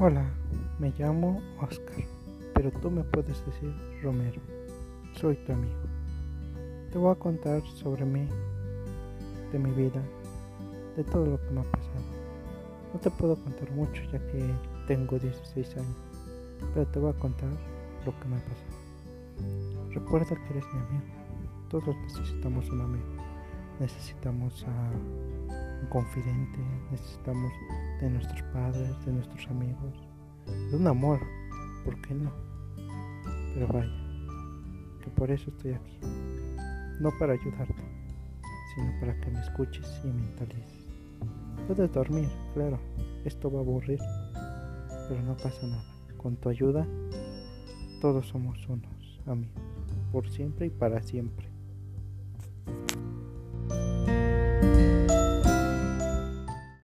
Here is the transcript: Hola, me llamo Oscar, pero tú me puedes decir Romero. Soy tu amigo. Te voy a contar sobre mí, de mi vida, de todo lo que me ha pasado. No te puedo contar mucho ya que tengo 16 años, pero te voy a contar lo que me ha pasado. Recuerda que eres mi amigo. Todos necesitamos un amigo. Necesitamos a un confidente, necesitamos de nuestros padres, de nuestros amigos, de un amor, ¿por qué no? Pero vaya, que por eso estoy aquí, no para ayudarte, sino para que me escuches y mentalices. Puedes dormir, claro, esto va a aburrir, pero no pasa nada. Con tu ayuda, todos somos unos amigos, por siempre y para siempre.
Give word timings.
Hola, 0.00 0.30
me 0.78 0.92
llamo 0.96 1.42
Oscar, 1.60 2.04
pero 2.54 2.70
tú 2.70 2.88
me 2.88 3.02
puedes 3.02 3.44
decir 3.44 3.74
Romero. 4.00 4.40
Soy 5.14 5.34
tu 5.44 5.52
amigo. 5.52 5.74
Te 6.92 6.98
voy 6.98 7.10
a 7.10 7.18
contar 7.18 7.60
sobre 7.66 8.04
mí, 8.04 8.28
de 9.50 9.58
mi 9.58 9.72
vida, 9.72 10.00
de 10.96 11.02
todo 11.02 11.26
lo 11.26 11.40
que 11.40 11.50
me 11.50 11.62
ha 11.62 11.64
pasado. 11.64 12.04
No 12.94 13.00
te 13.00 13.10
puedo 13.10 13.34
contar 13.42 13.72
mucho 13.72 14.00
ya 14.12 14.20
que 14.28 14.54
tengo 14.86 15.18
16 15.18 15.78
años, 15.78 15.96
pero 16.74 16.86
te 16.86 17.00
voy 17.00 17.10
a 17.10 17.18
contar 17.18 17.50
lo 18.06 18.16
que 18.20 18.28
me 18.28 18.36
ha 18.36 18.44
pasado. 18.44 19.90
Recuerda 19.90 20.36
que 20.36 20.50
eres 20.50 20.64
mi 20.74 20.78
amigo. 20.78 21.12
Todos 21.70 21.96
necesitamos 21.96 22.70
un 22.70 22.82
amigo. 22.82 23.04
Necesitamos 23.80 24.64
a 24.64 24.92
un 25.82 25.88
confidente, 25.88 26.58
necesitamos 26.92 27.52
de 28.00 28.10
nuestros 28.10 28.42
padres, 28.52 29.06
de 29.06 29.12
nuestros 29.12 29.46
amigos, 29.48 29.94
de 30.46 30.76
un 30.76 30.86
amor, 30.86 31.20
¿por 31.84 32.00
qué 32.02 32.14
no? 32.14 32.30
Pero 33.54 33.66
vaya, 33.68 33.92
que 35.02 35.10
por 35.10 35.30
eso 35.30 35.50
estoy 35.50 35.72
aquí, 35.72 35.98
no 37.00 37.10
para 37.18 37.32
ayudarte, 37.32 37.82
sino 38.74 39.00
para 39.00 39.18
que 39.20 39.30
me 39.30 39.40
escuches 39.40 40.00
y 40.04 40.08
mentalices. 40.08 40.88
Puedes 41.66 41.92
dormir, 41.92 42.28
claro, 42.54 42.78
esto 43.24 43.50
va 43.50 43.58
a 43.58 43.62
aburrir, 43.62 44.00
pero 45.08 45.22
no 45.22 45.36
pasa 45.36 45.66
nada. 45.66 45.84
Con 46.16 46.36
tu 46.36 46.48
ayuda, 46.48 46.86
todos 48.00 48.28
somos 48.28 48.66
unos 48.68 49.20
amigos, 49.26 49.62
por 50.12 50.28
siempre 50.30 50.66
y 50.66 50.70
para 50.70 51.02
siempre. 51.02 51.48